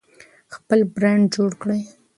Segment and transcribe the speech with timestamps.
[0.55, 1.81] خپل برند جوړ کړئ.